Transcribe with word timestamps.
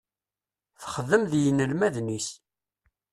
Texdem 0.81 1.23
d 1.31 1.33
yinelmaden-is. 1.41 2.27